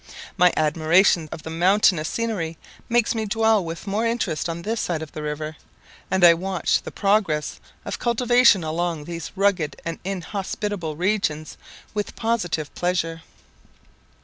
My 0.35 0.51
admiration 0.57 1.29
of 1.31 1.45
mountainous 1.45 2.09
scenery 2.09 2.57
makes 2.89 3.13
me 3.13 3.25
dwell 3.27 3.63
with 3.63 3.85
more 3.85 4.03
interest 4.03 4.49
on 4.49 4.63
this 4.63 4.81
side 4.81 5.01
the 5.01 5.21
river, 5.21 5.57
and 6.09 6.23
I 6.23 6.33
watch 6.33 6.81
the 6.81 6.89
progress 6.89 7.59
of 7.85 7.99
cultivation 7.99 8.63
along 8.63 9.03
these 9.05 9.31
rugged 9.35 9.79
and 9.85 9.99
inhospitable 10.03 10.95
regions 10.95 11.55
with 11.93 12.15
positive 12.15 12.73
pleasure. 12.73 13.21